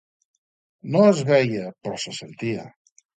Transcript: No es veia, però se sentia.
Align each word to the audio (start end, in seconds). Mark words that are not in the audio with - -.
No 0.95 1.03
es 1.09 1.19
veia, 1.27 1.67
però 1.83 1.99
se 2.05 2.15
sentia. 2.21 2.65